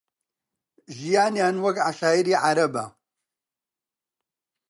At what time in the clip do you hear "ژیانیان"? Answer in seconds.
0.97-1.55